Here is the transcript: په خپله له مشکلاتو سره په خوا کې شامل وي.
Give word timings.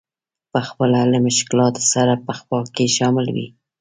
په 0.51 0.59
خپله 0.67 0.99
له 1.11 1.17
مشکلاتو 1.27 1.81
سره 1.93 2.13
په 2.25 2.33
خوا 2.39 2.59
کې 2.75 2.93
شامل 2.97 3.27
وي. 3.35 3.47